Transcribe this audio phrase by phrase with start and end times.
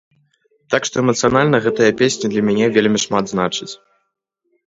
[0.73, 3.69] Так што эмацыянальна гэтая песня для мяне вельмі шмат значыць.